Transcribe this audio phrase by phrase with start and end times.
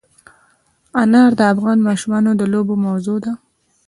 [1.01, 3.31] انار د افغان ماشومانو د لوبو موضوع ده.